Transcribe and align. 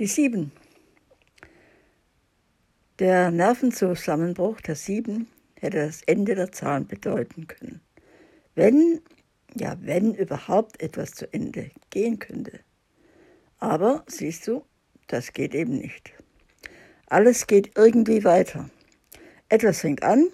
Die 0.00 0.06
sieben. 0.06 0.50
Der 3.00 3.30
Nervenzusammenbruch 3.30 4.62
der 4.62 4.74
sieben 4.74 5.28
hätte 5.56 5.76
das 5.76 6.00
Ende 6.06 6.34
der 6.34 6.52
Zahlen 6.52 6.86
bedeuten 6.86 7.46
können. 7.46 7.82
Wenn, 8.54 9.02
ja, 9.54 9.76
wenn 9.82 10.14
überhaupt 10.14 10.80
etwas 10.80 11.10
zu 11.10 11.30
Ende 11.34 11.70
gehen 11.90 12.18
könnte. 12.18 12.60
Aber 13.58 14.02
siehst 14.06 14.48
du, 14.48 14.64
das 15.06 15.34
geht 15.34 15.54
eben 15.54 15.76
nicht. 15.76 16.14
Alles 17.04 17.46
geht 17.46 17.76
irgendwie 17.76 18.24
weiter. 18.24 18.70
Etwas 19.50 19.80
fängt 19.80 20.02
an, 20.02 20.28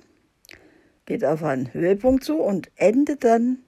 geht 1.06 1.24
auf 1.24 1.42
einen 1.42 1.74
Höhepunkt 1.74 2.22
zu 2.22 2.36
und 2.36 2.70
endet 2.76 3.24
dann. 3.24 3.64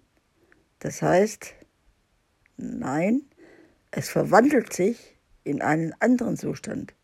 Das 0.78 1.02
heißt, 1.02 1.56
nein, 2.56 3.22
es 3.90 4.08
verwandelt 4.08 4.72
sich 4.72 5.17
in 5.48 5.62
einen 5.62 5.94
anderen 6.00 6.36
Zustand. 6.36 6.94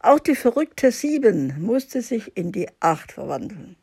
Auch 0.00 0.18
die 0.18 0.34
verrückte 0.34 0.92
Sieben 0.92 1.54
musste 1.60 2.02
sich 2.02 2.36
in 2.36 2.52
die 2.52 2.68
Acht 2.80 3.12
verwandeln. 3.12 3.76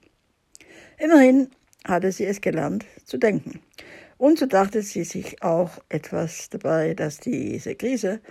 Immerhin 0.97 1.49
hatte 1.83 2.11
sie 2.11 2.25
es 2.25 2.41
gelernt 2.41 2.85
zu 3.05 3.17
denken. 3.17 3.59
Und 4.17 4.37
so 4.37 4.45
dachte 4.45 4.83
sie 4.83 5.03
sich 5.03 5.41
auch 5.41 5.79
etwas 5.89 6.49
dabei, 6.49 6.93
dass 6.93 7.19
diese 7.19 7.73
Krise 7.75 8.21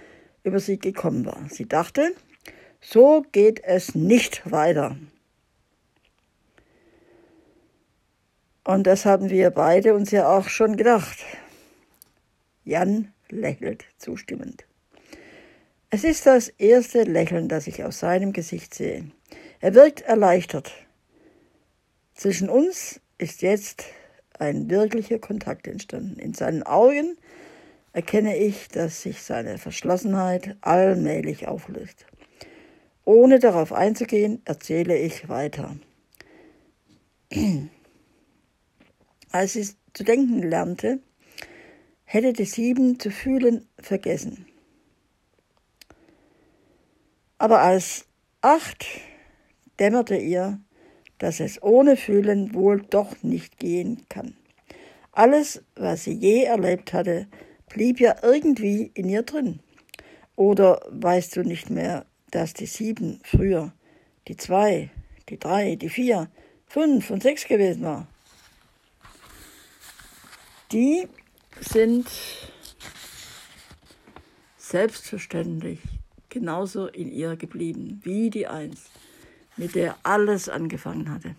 über 0.44 0.60
sie 0.60 0.78
gekommen 0.78 1.26
war. 1.26 1.48
Sie 1.50 1.66
dachte, 1.66 2.14
so 2.80 3.24
geht 3.32 3.62
es 3.64 3.96
nicht 3.96 4.48
weiter. 4.50 4.96
Und 8.62 8.86
das 8.86 9.04
haben 9.04 9.30
wir 9.30 9.50
beide 9.50 9.94
uns 9.94 10.12
ja 10.12 10.28
auch 10.28 10.48
schon 10.48 10.76
gedacht. 10.76 11.18
Jan 12.64 13.12
lächelt 13.28 13.84
zustimmend. 13.98 14.69
Es 15.92 16.04
ist 16.04 16.24
das 16.24 16.48
erste 16.50 17.02
Lächeln, 17.02 17.48
das 17.48 17.66
ich 17.66 17.82
aus 17.82 17.98
seinem 17.98 18.32
Gesicht 18.32 18.74
sehe. 18.74 19.10
Er 19.58 19.74
wirkt 19.74 20.02
erleichtert. 20.02 20.72
Zwischen 22.14 22.48
uns 22.48 23.00
ist 23.18 23.42
jetzt 23.42 23.86
ein 24.38 24.70
wirklicher 24.70 25.18
Kontakt 25.18 25.66
entstanden. 25.66 26.20
In 26.20 26.32
seinen 26.32 26.62
Augen 26.62 27.16
erkenne 27.92 28.36
ich, 28.36 28.68
dass 28.68 29.02
sich 29.02 29.20
seine 29.20 29.58
Verschlossenheit 29.58 30.56
allmählich 30.60 31.48
auflöst. 31.48 32.06
Ohne 33.04 33.40
darauf 33.40 33.72
einzugehen, 33.72 34.42
erzähle 34.44 34.96
ich 34.96 35.28
weiter. 35.28 35.76
Als 39.32 39.56
ich 39.56 39.70
zu 39.92 40.04
denken 40.04 40.48
lernte, 40.48 41.00
hätte 42.04 42.32
die 42.32 42.44
Sieben 42.44 43.00
zu 43.00 43.10
fühlen 43.10 43.66
vergessen. 43.80 44.46
Aber 47.40 47.62
als 47.62 48.04
Acht 48.42 48.86
dämmerte 49.78 50.14
ihr, 50.14 50.60
dass 51.16 51.40
es 51.40 51.62
ohne 51.62 51.96
Fühlen 51.96 52.52
wohl 52.52 52.82
doch 52.82 53.22
nicht 53.22 53.58
gehen 53.58 54.04
kann. 54.10 54.36
Alles, 55.12 55.62
was 55.74 56.04
sie 56.04 56.12
je 56.12 56.44
erlebt 56.44 56.92
hatte, 56.92 57.28
blieb 57.70 57.98
ja 57.98 58.16
irgendwie 58.22 58.90
in 58.92 59.08
ihr 59.08 59.22
drin. 59.22 59.60
Oder 60.36 60.82
weißt 60.90 61.36
du 61.36 61.42
nicht 61.42 61.70
mehr, 61.70 62.04
dass 62.30 62.52
die 62.52 62.66
sieben 62.66 63.20
früher 63.24 63.72
die 64.28 64.36
zwei, 64.36 64.90
die 65.30 65.38
drei, 65.38 65.76
die 65.76 65.88
vier, 65.88 66.28
fünf 66.66 67.08
und 67.08 67.22
sechs 67.22 67.46
gewesen 67.46 67.84
war? 67.84 68.06
Die 70.72 71.08
sind 71.58 72.06
selbstverständlich 74.58 75.80
genauso 76.30 76.86
in 76.86 77.10
ihr 77.10 77.36
geblieben 77.36 78.00
wie 78.02 78.30
die 78.30 78.46
Eins 78.46 78.90
mit 79.56 79.74
der 79.74 79.96
alles 80.02 80.48
angefangen 80.48 81.10
hatte. 81.10 81.34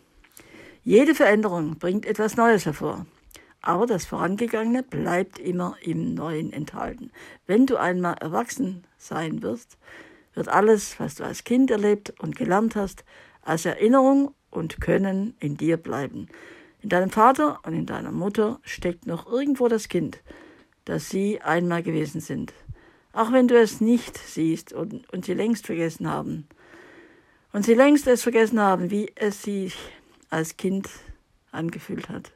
Jede 0.84 1.16
Veränderung 1.16 1.78
bringt 1.78 2.06
etwas 2.06 2.38
Neues 2.38 2.66
hervor. 2.66 3.06
Aber 3.64 3.86
das 3.86 4.06
Vorangegangene 4.06 4.82
bleibt 4.82 5.38
immer 5.38 5.76
im 5.82 6.16
Neuen 6.16 6.52
enthalten. 6.52 7.12
Wenn 7.46 7.68
du 7.68 7.78
einmal 7.78 8.16
erwachsen 8.20 8.84
sein 8.98 9.44
wirst, 9.44 9.78
wird 10.34 10.48
alles, 10.48 11.00
was 11.00 11.16
du 11.16 11.24
als 11.24 11.44
Kind 11.44 11.70
erlebt 11.70 12.14
und 12.20 12.36
gelernt 12.36 12.76
hast, 12.76 13.04
als 13.44 13.66
Erinnerung 13.66 14.34
und 14.50 14.82
Können 14.82 15.36
in 15.40 15.58
dir 15.58 15.78
bleiben. 15.78 16.28
In 16.82 16.90
deinem 16.90 17.12
Vater 17.12 17.60
und 17.64 17.74
in 17.74 17.86
deiner 17.86 18.12
Mutter 18.12 18.60
steckt 18.64 19.06
noch 19.06 19.32
irgendwo 19.32 19.68
das 19.68 19.88
Kind, 19.88 20.20
das 20.86 21.10
sie 21.10 21.42
einmal 21.42 21.84
gewesen 21.84 22.22
sind. 22.22 22.54
Auch 23.14 23.32
wenn 23.32 23.48
du 23.48 23.60
es 23.60 23.82
nicht 23.82 24.18
siehst 24.18 24.74
und, 24.74 25.12
und 25.12 25.26
sie 25.26 25.34
längst 25.34 25.66
vergessen 25.66 26.10
haben. 26.10 26.48
Und 27.54 27.66
sie 27.66 27.74
längst 27.74 28.08
es 28.08 28.24
vergessen 28.24 28.60
haben, 28.60 28.92
wie 28.92 29.12
es 29.16 29.44
sich 29.44 29.76
als 30.30 30.56
Kind 30.56 30.90
angefühlt 31.52 32.08
hat. 32.10 32.32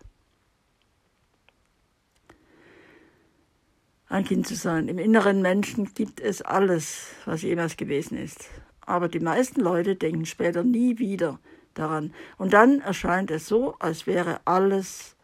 Ein 4.08 4.25
Kind 4.25 4.47
zu 4.47 4.56
sein. 4.56 4.88
Im 4.88 5.00
inneren 5.00 5.41
Menschen 5.41 5.94
gibt 5.94 6.19
es 6.19 6.41
alles, 6.41 7.07
was 7.25 7.42
jemals 7.42 7.75
gewesen 7.78 8.18
ist. 8.18 8.50
Aber 8.81 9.07
die 9.07 9.19
meisten 9.19 9.62
Leute 9.62 9.96
denken 9.96 10.25
später 10.25 10.63
nie 10.63 11.00
wieder 11.00 11.40
daran. 11.74 12.13
Und 12.38 12.53
dann 12.53 12.81
erscheint 12.81 13.31
es 13.31 13.47
so, 13.47 13.75
als 13.80 14.06
wäre 14.06 14.42
alles 14.46 15.14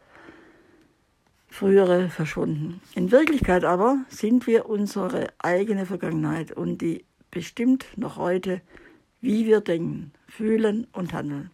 Frühere 1.52 2.08
verschwunden. 2.08 2.80
In 2.94 3.12
Wirklichkeit 3.12 3.64
aber 3.64 3.98
sind 4.08 4.46
wir 4.46 4.70
unsere 4.70 5.28
eigene 5.38 5.84
Vergangenheit 5.84 6.50
und 6.50 6.78
die 6.78 7.04
bestimmt 7.30 7.86
noch 7.96 8.16
heute 8.16 8.62
wie 9.22 9.46
wir 9.46 9.60
denken, 9.60 10.12
fühlen 10.26 10.86
und 10.92 11.12
handeln. 11.12 11.50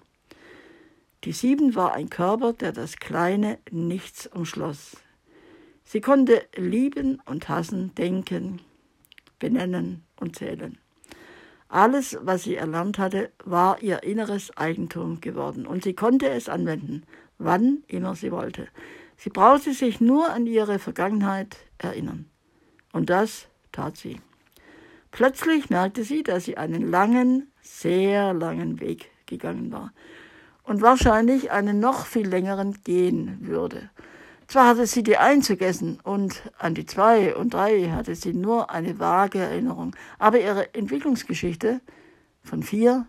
Die 1.25 1.33
Sieben 1.33 1.75
war 1.75 1.95
ein 1.95 2.11
Körper, 2.11 2.53
der 2.53 2.73
das 2.73 2.97
kleine 2.97 3.59
Nichts 3.71 4.27
umschloss. 4.27 4.97
Sie 5.85 6.01
konnte 6.01 6.43
lieben 6.57 7.21
und 7.27 7.49
hassen, 7.49 7.95
denken, 7.95 8.61
benennen 9.39 10.05
und 10.19 10.37
zählen. 10.37 10.79
Alles, 11.69 12.17
was 12.23 12.45
sie 12.45 12.55
erlernt 12.55 12.99
hatte, 12.99 13.31
war 13.45 13.83
ihr 13.83 14.03
inneres 14.03 14.57
Eigentum 14.57 15.21
geworden 15.21 15.67
und 15.67 15.85
sie 15.85 15.95
konnte 15.95 16.29
es 16.31 16.49
anwenden, 16.49 17.03
wann 17.37 17.83
immer 17.89 18.15
sie 18.15 18.33
wollte. 18.33 18.69
Sie 19.19 19.31
brauchte 19.31 19.75
sich 19.75 20.01
nur 20.01 20.31
an 20.31 20.47
ihre 20.47 20.79
Vergangenheit 20.79 21.57
erinnern. 21.77 22.31
Und 22.93 23.11
das 23.11 23.49
tat 23.73 23.97
sie. 23.97 24.21
Plötzlich 25.11 25.71
merkte 25.71 26.05
sie, 26.05 26.23
dass 26.23 26.45
sie 26.45 26.57
einen 26.57 26.89
langen, 26.89 27.51
sehr 27.61 28.33
langen 28.33 28.81
Weg 28.81 29.11
gegangen 29.27 29.73
war 29.73 29.93
und 30.63 30.83
wahrscheinlich 30.83 31.51
einen 31.51 31.81
noch 31.81 32.07
viel 32.07 32.29
längeren 32.29 32.79
gehen 32.85 33.39
würde. 33.41 33.91
Zwar 34.47 34.69
hatte 34.69 34.87
sie 34.87 35.03
die 35.03 35.19
Eins 35.19 35.47
vergessen 35.47 35.99
und 36.03 36.43
an 36.59 36.75
die 36.75 36.87
Zwei 36.87 37.35
und 37.35 37.53
Drei 37.53 37.91
hatte 37.91 38.15
sie 38.15 38.33
nur 38.33 38.71
eine 38.71 38.99
vage 38.99 39.39
Erinnerung, 39.39 39.95
aber 40.19 40.41
ihre 40.41 40.75
Entwicklungsgeschichte 40.75 41.81
von 42.43 42.63
vier 42.63 43.07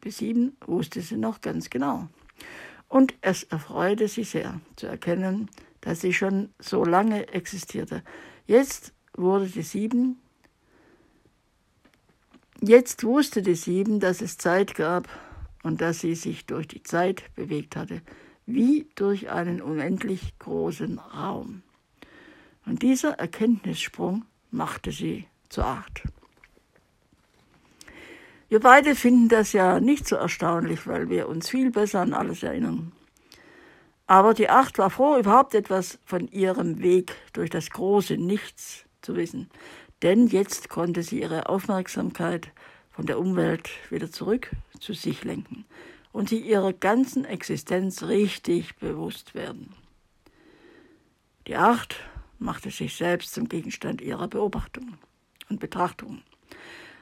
bis 0.00 0.18
sieben 0.18 0.56
wusste 0.66 1.00
sie 1.00 1.16
noch 1.16 1.40
ganz 1.40 1.70
genau. 1.70 2.08
Und 2.92 3.14
es 3.22 3.44
erfreute 3.44 4.06
sie 4.06 4.24
sehr 4.24 4.60
zu 4.76 4.86
erkennen, 4.86 5.48
dass 5.80 6.02
sie 6.02 6.12
schon 6.12 6.50
so 6.58 6.84
lange 6.84 7.26
existierte. 7.28 8.02
Jetzt 8.46 8.92
wurde 9.14 9.46
die 9.46 9.62
Sieben 9.62 10.18
Jetzt 12.60 13.02
wusste 13.02 13.40
die 13.40 13.54
Sieben, 13.54 13.98
dass 13.98 14.20
es 14.20 14.36
Zeit 14.36 14.74
gab 14.74 15.08
und 15.62 15.80
dass 15.80 16.00
sie 16.00 16.14
sich 16.14 16.44
durch 16.44 16.68
die 16.68 16.82
Zeit 16.82 17.34
bewegt 17.34 17.76
hatte, 17.76 18.02
wie 18.44 18.86
durch 18.94 19.30
einen 19.30 19.62
unendlich 19.62 20.38
großen 20.38 20.98
Raum. 20.98 21.62
Und 22.66 22.82
dieser 22.82 23.14
Erkenntnissprung 23.14 24.26
machte 24.50 24.92
sie 24.92 25.26
zu 25.48 25.62
acht. 25.62 26.04
Wir 28.52 28.60
beide 28.60 28.94
finden 28.94 29.30
das 29.30 29.54
ja 29.54 29.80
nicht 29.80 30.06
so 30.06 30.16
erstaunlich, 30.16 30.86
weil 30.86 31.08
wir 31.08 31.26
uns 31.26 31.48
viel 31.48 31.70
besser 31.70 32.00
an 32.00 32.12
alles 32.12 32.42
erinnern. 32.42 32.92
Aber 34.06 34.34
die 34.34 34.50
Acht 34.50 34.76
war 34.76 34.90
froh, 34.90 35.16
überhaupt 35.16 35.54
etwas 35.54 35.98
von 36.04 36.28
ihrem 36.28 36.82
Weg 36.82 37.14
durch 37.32 37.48
das 37.48 37.70
große 37.70 38.18
Nichts 38.18 38.84
zu 39.00 39.16
wissen 39.16 39.48
denn 40.02 40.26
jetzt 40.26 40.68
konnte 40.68 41.02
sie 41.02 41.20
ihre 41.20 41.48
Aufmerksamkeit 41.48 42.50
von 42.90 43.06
der 43.06 43.18
Umwelt 43.18 43.70
wieder 43.90 44.10
zurück 44.10 44.50
zu 44.78 44.92
sich 44.92 45.24
lenken 45.24 45.64
und 46.12 46.28
sie 46.28 46.40
ihrer 46.40 46.72
ganzen 46.72 47.24
Existenz 47.24 48.02
richtig 48.02 48.76
bewusst 48.76 49.34
werden. 49.34 49.72
Die 51.46 51.56
Acht 51.56 51.96
machte 52.38 52.70
sich 52.70 52.96
selbst 52.96 53.32
zum 53.32 53.48
Gegenstand 53.48 54.00
ihrer 54.00 54.28
Beobachtung 54.28 54.98
und 55.48 55.60
Betrachtung. 55.60 56.22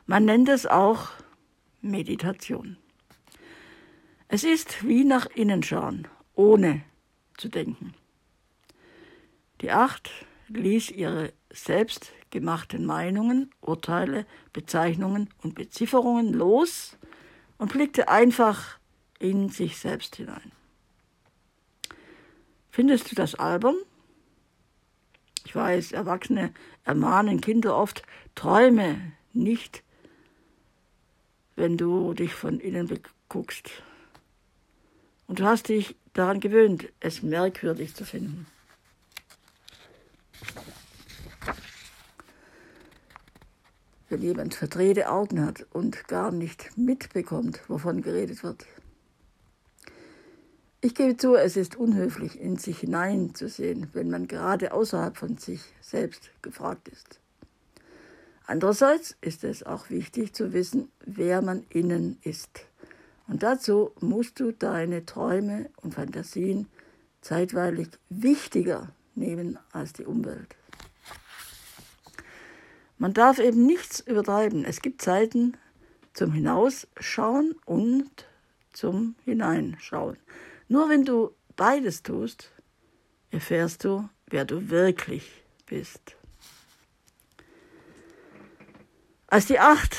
Man 0.07 0.25
nennt 0.25 0.49
es 0.49 0.67
auch 0.67 1.09
Meditation. 1.81 2.77
Es 4.29 4.45
ist 4.45 4.87
wie 4.87 5.05
nach 5.05 5.27
innen 5.27 5.63
schauen, 5.63 6.07
ohne 6.35 6.83
zu 7.37 7.49
denken. 7.49 7.95
Die 9.61 9.71
Acht 9.71 10.11
ließ 10.49 10.91
ihre 10.91 11.33
selbst 11.53 12.13
gemachten 12.31 12.87
Meinungen, 12.87 13.51
Urteile, 13.61 14.27
Bezeichnungen 14.53 15.31
und 15.43 15.55
Bezifferungen 15.55 16.33
los 16.33 16.97
und 17.59 17.73
blickte 17.73 18.09
einfach 18.09 18.79
in 19.19 19.49
sich 19.49 19.79
selbst 19.79 20.17
hinein. 20.17 20.53
Findest 22.71 23.11
du 23.11 23.15
das 23.15 23.35
albern? 23.35 23.77
Ich 25.45 25.55
weiß, 25.55 25.93
Erwachsene 25.93 26.53
ermahnen 26.85 27.41
Kinder 27.41 27.77
oft, 27.77 28.03
träume 28.35 29.13
nicht, 29.33 29.83
wenn 31.61 31.77
du 31.77 32.15
dich 32.15 32.33
von 32.33 32.59
innen 32.59 32.87
beguckst. 32.87 33.71
Und 35.27 35.41
du 35.41 35.45
hast 35.45 35.69
dich 35.69 35.95
daran 36.15 36.41
gewöhnt, 36.41 36.89
es 37.01 37.23
merkwürdig 37.23 37.95
zu 37.95 38.07
finden. 38.07 38.47
Wenn 44.09 44.23
jemand 44.23 44.55
verdrehte 44.55 45.11
Augen 45.11 45.45
hat 45.45 45.67
und 45.71 46.09
gar 46.09 46.33
nicht 46.33 46.79
mitbekommt, 46.79 47.61
wovon 47.69 48.01
geredet 48.01 48.43
wird. 48.43 48.65
Ich 50.81 50.95
gebe 50.95 51.19
zu, 51.19 51.37
es 51.37 51.59
ist 51.59 51.77
unhöflich, 51.77 52.41
in 52.41 52.57
sich 52.57 52.79
hineinzusehen, 52.79 53.91
wenn 53.93 54.09
man 54.09 54.29
gerade 54.29 54.73
außerhalb 54.73 55.15
von 55.15 55.37
sich 55.37 55.61
selbst 55.83 56.31
gefragt 56.41 56.89
ist. 56.89 57.21
Andererseits 58.51 59.17
ist 59.21 59.45
es 59.45 59.63
auch 59.63 59.91
wichtig 59.91 60.33
zu 60.33 60.53
wissen, 60.53 60.91
wer 61.07 61.41
man 61.41 61.65
innen 61.69 62.19
ist. 62.25 62.67
Und 63.29 63.45
dazu 63.45 63.93
musst 64.01 64.41
du 64.41 64.51
deine 64.51 65.07
Träume 65.07 65.71
und 65.83 65.95
Fantasien 65.95 66.67
zeitweilig 67.21 67.91
wichtiger 68.09 68.89
nehmen 69.15 69.57
als 69.71 69.93
die 69.93 70.05
Umwelt. 70.05 70.57
Man 72.99 73.15
darf 73.15 73.39
eben 73.39 73.67
nichts 73.67 74.01
übertreiben. 74.01 74.65
Es 74.65 74.83
gibt 74.83 75.01
Zeiten 75.01 75.57
zum 76.13 76.33
Hinausschauen 76.33 77.55
und 77.67 78.11
zum 78.73 79.15
Hineinschauen. 79.25 80.17
Nur 80.67 80.89
wenn 80.89 81.05
du 81.05 81.37
beides 81.55 82.03
tust, 82.03 82.51
erfährst 83.31 83.85
du, 83.85 84.09
wer 84.27 84.45
du 84.45 84.71
wirklich 84.71 85.45
bist. 85.67 86.17
Als 89.31 89.47
die 89.47 89.61
Acht 89.61 89.97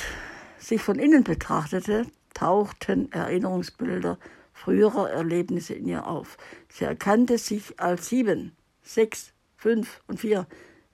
sich 0.60 0.81
von 0.81 1.00
innen 1.00 1.24
betrachtete, 1.24 2.06
tauchten 2.33 3.10
Erinnerungsbilder 3.13 4.19
früherer 4.51 5.10
Erlebnisse 5.10 5.74
in 5.74 5.88
ihr 5.88 6.06
auf. 6.06 6.38
Sie 6.68 6.83
erkannte 6.83 7.38
sich 7.38 7.80
als 7.80 8.10
sieben, 8.10 8.56
sechs, 8.83 9.31
fünf 9.56 10.01
und 10.07 10.19
vier. 10.19 10.48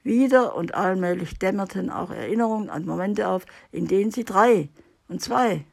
Wieder 0.04 0.54
und 0.54 0.74
allmählich 0.74 1.40
dämmerten 1.40 1.90
auch 1.90 2.10
Erinnerungen 2.10 2.70
an 2.70 2.86
Momente 2.86 3.26
auf, 3.26 3.44
in 3.72 3.88
denen 3.88 4.12
sie 4.12 4.24
drei 4.24 4.68
und 5.08 5.20
zwei 5.20 5.64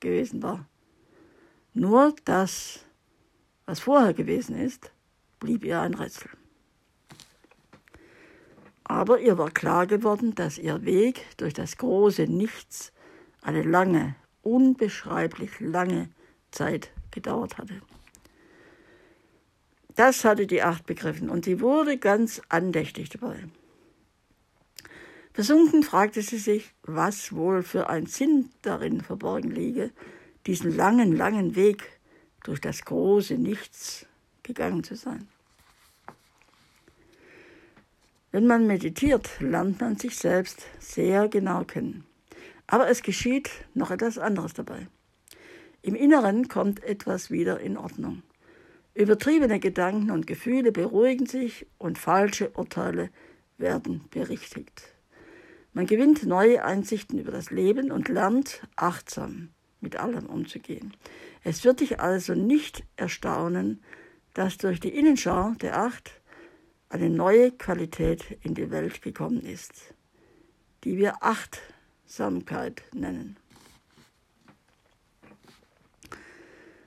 gewesen 0.00 0.42
war. 0.42 0.66
Nur 1.74 2.14
das 2.24 2.80
was 3.66 3.80
vorher 3.80 4.14
gewesen 4.14 4.56
ist, 4.56 4.92
blieb 5.40 5.62
ihr 5.64 5.80
ein 5.80 5.94
Rätsel. 5.94 6.30
Aber 8.84 9.20
ihr 9.20 9.38
war 9.38 9.50
klar 9.50 9.86
geworden, 9.86 10.34
dass 10.34 10.58
ihr 10.58 10.84
Weg 10.84 11.24
durch 11.38 11.54
das 11.54 11.78
große 11.78 12.24
Nichts 12.24 12.92
eine 13.42 13.62
lange, 13.62 14.14
unbeschreiblich 14.42 15.58
lange 15.60 16.10
Zeit 16.50 16.90
gedauert 17.10 17.58
hatte. 17.58 17.80
Das 19.96 20.24
hatte 20.24 20.46
die 20.46 20.62
Acht 20.62 20.86
begriffen 20.86 21.30
und 21.30 21.44
sie 21.44 21.60
wurde 21.60 21.98
ganz 21.98 22.42
andächtig 22.48 23.10
dabei. 23.10 23.44
Versunken 25.32 25.82
fragte 25.82 26.22
sie 26.22 26.38
sich, 26.38 26.74
was 26.82 27.32
wohl 27.32 27.62
für 27.62 27.88
ein 27.88 28.06
Sinn 28.06 28.50
darin 28.62 29.00
verborgen 29.00 29.50
liege, 29.50 29.90
diesen 30.46 30.76
langen, 30.76 31.16
langen 31.16 31.56
Weg 31.56 32.00
durch 32.44 32.60
das 32.60 32.84
große 32.84 33.34
Nichts 33.34 34.06
gegangen 34.42 34.84
zu 34.84 34.94
sein. 34.94 35.28
Wenn 38.34 38.48
man 38.48 38.66
meditiert, 38.66 39.30
lernt 39.38 39.80
man 39.80 39.94
sich 39.94 40.18
selbst 40.18 40.66
sehr 40.80 41.28
genau 41.28 41.62
kennen. 41.62 42.02
Aber 42.66 42.88
es 42.88 43.04
geschieht 43.04 43.48
noch 43.74 43.92
etwas 43.92 44.18
anderes 44.18 44.54
dabei. 44.54 44.88
Im 45.82 45.94
Inneren 45.94 46.48
kommt 46.48 46.82
etwas 46.82 47.30
wieder 47.30 47.60
in 47.60 47.76
Ordnung. 47.76 48.24
Übertriebene 48.92 49.60
Gedanken 49.60 50.10
und 50.10 50.26
Gefühle 50.26 50.72
beruhigen 50.72 51.26
sich 51.26 51.68
und 51.78 51.96
falsche 51.96 52.50
Urteile 52.56 53.10
werden 53.56 54.06
berichtigt. 54.10 54.82
Man 55.72 55.86
gewinnt 55.86 56.26
neue 56.26 56.64
Einsichten 56.64 57.20
über 57.20 57.30
das 57.30 57.52
Leben 57.52 57.92
und 57.92 58.08
lernt 58.08 58.66
achtsam 58.74 59.50
mit 59.80 59.94
allem 59.94 60.26
umzugehen. 60.26 60.92
Es 61.44 61.64
wird 61.64 61.78
dich 61.78 62.00
also 62.00 62.34
nicht 62.34 62.82
erstaunen, 62.96 63.80
dass 64.32 64.58
durch 64.58 64.80
die 64.80 64.88
Innenschau 64.88 65.52
der 65.60 65.78
Acht 65.78 66.20
eine 66.94 67.10
neue 67.10 67.50
Qualität 67.50 68.38
in 68.42 68.54
die 68.54 68.70
Welt 68.70 69.02
gekommen 69.02 69.40
ist, 69.40 69.72
die 70.84 70.96
wir 70.96 71.24
Achtsamkeit 71.24 72.84
nennen. 72.92 73.36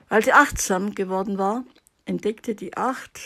Als 0.08 0.24
sie 0.24 0.32
achtsam 0.32 0.94
geworden 0.94 1.36
war, 1.36 1.62
entdeckte 2.06 2.54
die 2.54 2.74
Acht 2.74 3.20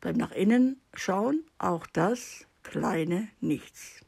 beim 0.00 0.16
nach 0.16 0.30
innen 0.30 0.80
schauen 0.94 1.42
auch 1.58 1.88
das 1.88 2.46
kleine 2.62 3.26
Nichts. 3.40 4.04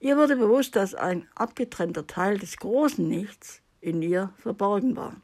Ihr 0.00 0.16
wurde 0.16 0.34
bewusst, 0.34 0.74
dass 0.74 0.96
ein 0.96 1.28
abgetrennter 1.36 2.08
Teil 2.08 2.36
des 2.36 2.56
großen 2.56 3.06
Nichts 3.06 3.62
in 3.80 4.02
ihr 4.02 4.34
verborgen 4.38 4.96
war. 4.96 5.14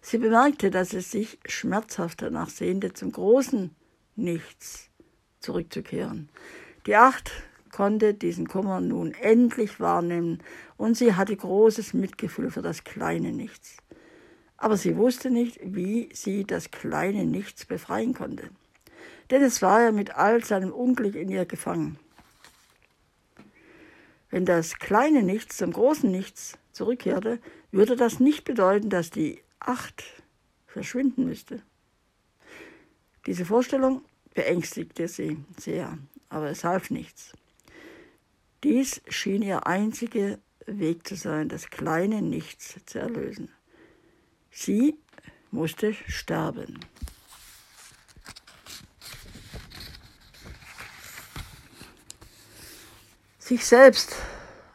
Sie 0.00 0.16
bemerkte, 0.16 0.70
dass 0.70 0.94
es 0.94 1.10
sich 1.10 1.38
schmerzhaft 1.44 2.22
danach 2.22 2.48
sehnte, 2.48 2.94
zum 2.94 3.12
großen 3.12 3.76
Nichts 4.16 4.90
zurückzukehren. 5.40 6.28
Die 6.86 6.96
Acht 6.96 7.30
konnte 7.70 8.14
diesen 8.14 8.46
Kummer 8.46 8.80
nun 8.80 9.12
endlich 9.12 9.80
wahrnehmen 9.80 10.42
und 10.76 10.96
sie 10.96 11.14
hatte 11.14 11.34
großes 11.34 11.94
Mitgefühl 11.94 12.50
für 12.50 12.62
das 12.62 12.84
kleine 12.84 13.32
Nichts. 13.32 13.78
Aber 14.56 14.76
sie 14.76 14.96
wusste 14.96 15.30
nicht, 15.30 15.58
wie 15.62 16.08
sie 16.12 16.44
das 16.44 16.70
kleine 16.70 17.24
Nichts 17.24 17.64
befreien 17.64 18.14
konnte. 18.14 18.50
Denn 19.30 19.42
es 19.42 19.62
war 19.62 19.82
ja 19.82 19.92
mit 19.92 20.14
all 20.14 20.44
seinem 20.44 20.72
Unglück 20.72 21.14
in 21.14 21.28
ihr 21.30 21.46
gefangen. 21.46 21.98
Wenn 24.30 24.44
das 24.44 24.78
kleine 24.78 25.22
Nichts 25.22 25.56
zum 25.56 25.72
großen 25.72 26.10
Nichts 26.10 26.58
zurückkehrte, 26.72 27.38
würde 27.70 27.96
das 27.96 28.20
nicht 28.20 28.44
bedeuten, 28.44 28.88
dass 28.88 29.10
die 29.10 29.42
Acht 29.58 30.04
verschwinden 30.66 31.24
müsste. 31.24 31.62
Diese 33.26 33.44
Vorstellung 33.44 34.02
beängstigte 34.34 35.06
sie 35.06 35.38
sehr, 35.58 35.98
aber 36.28 36.50
es 36.50 36.64
half 36.64 36.90
nichts. 36.90 37.32
Dies 38.64 39.00
schien 39.08 39.42
ihr 39.42 39.66
einziger 39.66 40.38
Weg 40.66 41.06
zu 41.06 41.16
sein, 41.16 41.48
das 41.48 41.70
kleine 41.70 42.22
Nichts 42.22 42.76
zu 42.86 42.98
erlösen. 42.98 43.50
Sie 44.50 44.96
musste 45.50 45.94
sterben. 46.08 46.80
Sich 53.38 53.66
selbst 53.66 54.16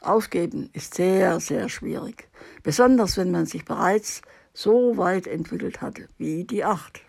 aufgeben 0.01 0.70
ist 0.74 0.94
sehr, 0.94 1.39
sehr 1.39 1.68
schwierig, 1.70 2.27
besonders 2.63 3.18
wenn 3.18 3.32
man 3.32 3.46
sich 3.46 3.66
bereits 3.66 4.22
so 4.54 4.98
weit 4.98 5.27
entwickelt 5.27 5.82
hat 5.82 6.01
wie 6.18 6.44
die 6.44 6.63
Acht. 6.63 7.01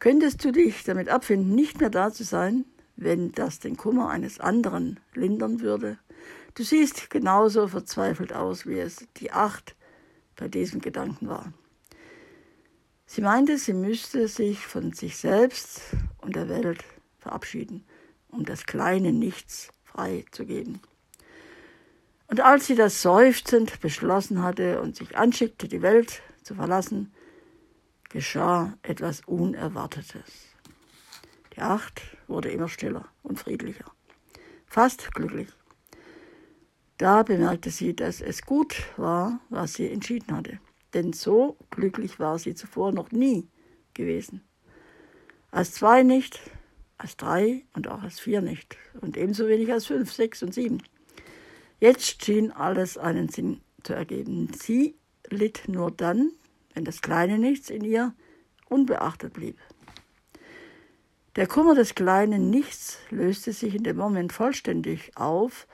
Könntest 0.00 0.44
du 0.44 0.52
dich 0.52 0.84
damit 0.84 1.08
abfinden, 1.08 1.54
nicht 1.54 1.80
mehr 1.80 1.90
da 1.90 2.12
zu 2.12 2.22
sein, 2.22 2.64
wenn 2.96 3.32
das 3.32 3.58
den 3.58 3.76
Kummer 3.76 4.10
eines 4.10 4.38
anderen 4.38 5.00
lindern 5.14 5.60
würde? 5.60 5.98
Du 6.54 6.62
siehst 6.62 7.10
genauso 7.10 7.68
verzweifelt 7.68 8.32
aus, 8.32 8.66
wie 8.66 8.78
es 8.78 9.06
die 9.16 9.32
Acht 9.32 9.74
bei 10.36 10.48
diesem 10.48 10.80
Gedanken 10.80 11.28
war. 11.28 11.52
Sie 13.06 13.22
meinte, 13.22 13.58
sie 13.58 13.72
müsste 13.72 14.28
sich 14.28 14.66
von 14.66 14.92
sich 14.92 15.16
selbst 15.16 15.80
und 16.18 16.36
der 16.36 16.48
Welt 16.48 16.84
verabschieden, 17.18 17.84
um 18.28 18.44
das 18.44 18.66
kleine 18.66 19.12
Nichts 19.12 19.70
freizugeben. 19.82 20.80
Und 22.28 22.40
als 22.40 22.66
sie 22.66 22.74
das 22.74 23.00
seufzend 23.02 23.80
beschlossen 23.80 24.42
hatte 24.42 24.80
und 24.80 24.94
sich 24.94 25.16
anschickte, 25.16 25.66
die 25.66 25.82
Welt 25.82 26.22
zu 26.42 26.54
verlassen, 26.54 27.12
geschah 28.08 28.76
etwas 28.82 29.22
Unerwartetes. 29.26 30.54
Die 31.54 31.60
Acht 31.60 32.02
wurde 32.26 32.50
immer 32.50 32.68
stiller 32.68 33.08
und 33.22 33.38
friedlicher, 33.38 33.90
fast 34.66 35.12
glücklich. 35.14 35.48
Da 36.96 37.22
bemerkte 37.22 37.70
sie, 37.70 37.94
dass 37.94 38.20
es 38.20 38.42
gut 38.42 38.76
war, 38.96 39.40
was 39.50 39.74
sie 39.74 39.88
entschieden 39.88 40.36
hatte, 40.36 40.58
denn 40.94 41.12
so 41.12 41.56
glücklich 41.70 42.18
war 42.18 42.38
sie 42.38 42.54
zuvor 42.54 42.92
noch 42.92 43.12
nie 43.12 43.48
gewesen. 43.94 44.42
Als 45.50 45.72
zwei 45.72 46.02
nicht, 46.02 46.40
als 46.98 47.16
drei 47.16 47.64
und 47.74 47.88
auch 47.88 48.02
als 48.02 48.20
vier 48.20 48.42
nicht. 48.42 48.76
Und 49.00 49.16
ebenso 49.16 49.46
wenig 49.48 49.72
als 49.72 49.86
fünf, 49.86 50.12
sechs 50.12 50.42
und 50.42 50.52
sieben. 50.52 50.82
Jetzt 51.80 52.24
schien 52.24 52.50
alles 52.50 52.98
einen 52.98 53.28
Sinn 53.28 53.60
zu 53.84 53.94
ergeben. 53.94 54.52
Sie 54.52 54.96
litt 55.30 55.68
nur 55.68 55.92
dann, 55.92 56.32
wenn 56.78 56.84
das 56.84 57.02
kleine 57.02 57.40
Nichts 57.40 57.70
in 57.70 57.82
ihr 57.82 58.14
unbeachtet 58.68 59.32
blieb. 59.32 59.58
Der 61.34 61.48
Kummer 61.48 61.74
des 61.74 61.96
kleinen 61.96 62.50
Nichts 62.50 62.98
löste 63.10 63.52
sich 63.52 63.74
in 63.74 63.82
dem 63.82 63.96
Moment 63.96 64.32
vollständig 64.32 65.10
auf, 65.16 65.66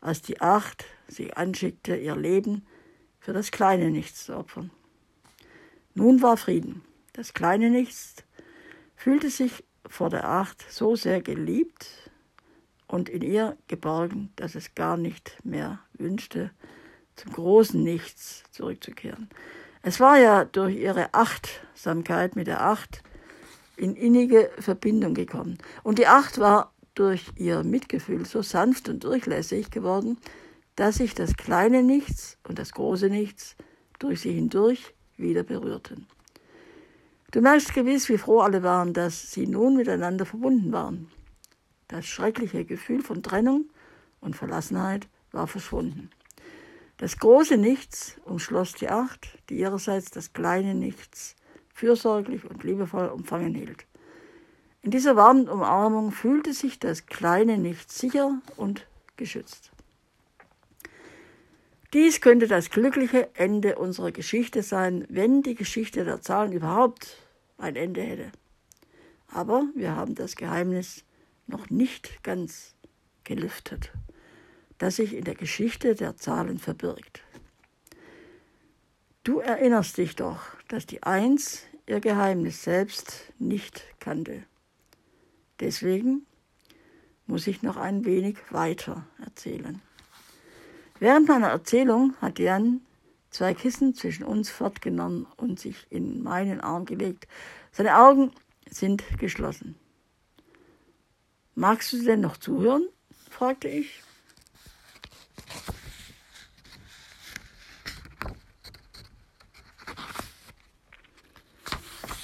als 0.00 0.22
die 0.22 0.40
Acht 0.40 0.84
sich 1.08 1.36
anschickte, 1.36 1.96
ihr 1.96 2.14
Leben 2.14 2.64
für 3.18 3.32
das 3.32 3.50
kleine 3.50 3.90
Nichts 3.90 4.26
zu 4.26 4.36
opfern. 4.36 4.70
Nun 5.94 6.22
war 6.22 6.36
Frieden. 6.36 6.82
Das 7.14 7.34
kleine 7.34 7.68
Nichts 7.68 8.14
fühlte 8.94 9.30
sich 9.30 9.64
vor 9.88 10.08
der 10.08 10.28
Acht 10.28 10.64
so 10.70 10.94
sehr 10.94 11.20
geliebt 11.20 11.88
und 12.86 13.08
in 13.08 13.22
ihr 13.22 13.56
geborgen, 13.66 14.30
dass 14.36 14.54
es 14.54 14.76
gar 14.76 14.96
nicht 14.96 15.36
mehr 15.42 15.80
wünschte, 15.94 16.52
zum 17.16 17.32
großen 17.32 17.82
Nichts 17.82 18.44
zurückzukehren. 18.52 19.28
Es 19.86 20.00
war 20.00 20.16
ja 20.18 20.46
durch 20.46 20.76
ihre 20.76 21.12
Achtsamkeit 21.12 22.36
mit 22.36 22.46
der 22.46 22.62
Acht 22.62 23.02
in 23.76 23.94
innige 23.94 24.50
Verbindung 24.58 25.12
gekommen. 25.12 25.58
Und 25.82 25.98
die 25.98 26.06
Acht 26.06 26.38
war 26.38 26.72
durch 26.94 27.26
ihr 27.36 27.62
Mitgefühl 27.64 28.24
so 28.24 28.40
sanft 28.40 28.88
und 28.88 29.04
durchlässig 29.04 29.70
geworden, 29.70 30.16
dass 30.74 30.96
sich 30.96 31.14
das 31.14 31.36
kleine 31.36 31.82
Nichts 31.82 32.38
und 32.48 32.58
das 32.58 32.72
große 32.72 33.10
Nichts 33.10 33.56
durch 33.98 34.22
sie 34.22 34.32
hindurch 34.32 34.94
wieder 35.18 35.42
berührten. 35.42 36.06
Du 37.32 37.42
merkst 37.42 37.74
gewiss, 37.74 38.08
wie 38.08 38.16
froh 38.16 38.40
alle 38.40 38.62
waren, 38.62 38.94
dass 38.94 39.32
sie 39.32 39.46
nun 39.46 39.76
miteinander 39.76 40.24
verbunden 40.24 40.72
waren. 40.72 41.10
Das 41.88 42.06
schreckliche 42.06 42.64
Gefühl 42.64 43.02
von 43.02 43.22
Trennung 43.22 43.68
und 44.22 44.34
Verlassenheit 44.34 45.08
war 45.30 45.46
verschwunden. 45.46 46.08
Das 46.96 47.18
große 47.18 47.56
Nichts 47.56 48.16
umschloss 48.24 48.74
die 48.74 48.88
Acht, 48.88 49.38
die 49.48 49.58
ihrerseits 49.58 50.10
das 50.10 50.32
kleine 50.32 50.74
Nichts 50.74 51.34
fürsorglich 51.74 52.44
und 52.44 52.62
liebevoll 52.62 53.08
umfangen 53.08 53.54
hielt. 53.54 53.86
In 54.82 54.90
dieser 54.90 55.16
warmen 55.16 55.48
Umarmung 55.48 56.12
fühlte 56.12 56.52
sich 56.52 56.78
das 56.78 57.06
kleine 57.06 57.58
Nichts 57.58 57.98
sicher 57.98 58.40
und 58.56 58.86
geschützt. 59.16 59.72
Dies 61.94 62.20
könnte 62.20 62.48
das 62.48 62.70
glückliche 62.70 63.34
Ende 63.34 63.76
unserer 63.76 64.12
Geschichte 64.12 64.62
sein, 64.62 65.06
wenn 65.08 65.42
die 65.42 65.54
Geschichte 65.54 66.04
der 66.04 66.20
Zahlen 66.20 66.52
überhaupt 66.52 67.16
ein 67.56 67.76
Ende 67.76 68.02
hätte. 68.02 68.32
Aber 69.28 69.64
wir 69.74 69.94
haben 69.94 70.14
das 70.14 70.36
Geheimnis 70.36 71.04
noch 71.46 71.70
nicht 71.70 72.22
ganz 72.22 72.74
gelüftet, 73.24 73.92
das 74.84 74.96
sich 74.96 75.14
in 75.14 75.24
der 75.24 75.34
Geschichte 75.34 75.94
der 75.94 76.18
Zahlen 76.18 76.58
verbirgt. 76.58 77.22
Du 79.22 79.38
erinnerst 79.38 79.96
dich 79.96 80.14
doch, 80.14 80.40
dass 80.68 80.84
die 80.84 81.02
Eins 81.02 81.62
ihr 81.86 82.00
Geheimnis 82.00 82.64
selbst 82.64 83.32
nicht 83.38 83.82
kannte. 83.98 84.42
Deswegen 85.58 86.26
muss 87.24 87.46
ich 87.46 87.62
noch 87.62 87.78
ein 87.78 88.04
wenig 88.04 88.36
weiter 88.50 89.06
erzählen. 89.24 89.80
Während 90.98 91.28
meiner 91.28 91.48
Erzählung 91.48 92.14
hat 92.20 92.38
Jan 92.38 92.82
zwei 93.30 93.54
Kissen 93.54 93.94
zwischen 93.94 94.24
uns 94.24 94.50
fortgenommen 94.50 95.26
und 95.38 95.58
sich 95.58 95.86
in 95.88 96.22
meinen 96.22 96.60
Arm 96.60 96.84
gelegt. 96.84 97.26
Seine 97.72 97.96
Augen 97.96 98.32
sind 98.68 99.02
geschlossen. 99.18 99.76
Magst 101.54 101.90
du 101.94 102.02
denn 102.02 102.20
noch 102.20 102.36
zuhören? 102.36 102.86
fragte 103.30 103.68
ich. 103.68 104.02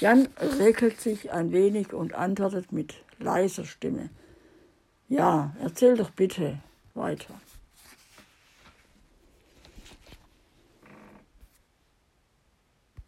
Jan 0.01 0.27
räkelt 0.59 0.99
sich 0.99 1.31
ein 1.31 1.51
wenig 1.51 1.93
und 1.93 2.15
antwortet 2.15 2.71
mit 2.71 2.95
leiser 3.19 3.65
Stimme. 3.65 4.09
Ja, 5.09 5.55
erzähl 5.61 5.95
doch 5.95 6.09
bitte 6.09 6.57
weiter. 6.95 7.35